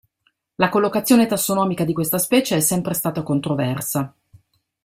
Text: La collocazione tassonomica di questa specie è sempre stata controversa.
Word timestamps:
La 0.55 0.69
collocazione 0.69 1.27
tassonomica 1.27 1.85
di 1.85 1.93
questa 1.93 2.17
specie 2.17 2.55
è 2.55 2.59
sempre 2.59 2.95
stata 2.95 3.21
controversa. 3.21 4.11